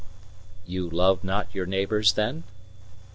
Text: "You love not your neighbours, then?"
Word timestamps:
"You 0.65 0.89
love 0.89 1.23
not 1.23 1.53
your 1.53 1.67
neighbours, 1.67 2.13
then?" 2.13 2.43